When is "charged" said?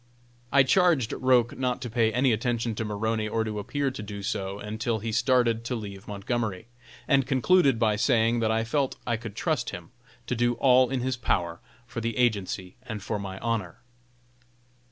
0.63-1.13